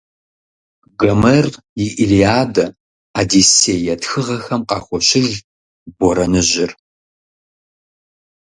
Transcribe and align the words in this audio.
Гомер 0.99 1.45
и 1.83 1.85
«Илиада», 2.03 2.65
«Одиссея» 3.19 3.95
тхыгъэхэм 4.01 4.61
къахощыж 4.69 5.29
борэныжьыр. 5.97 6.71